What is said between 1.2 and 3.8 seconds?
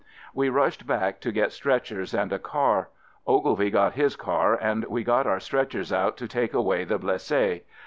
to get stretchers and a car. Ogilvie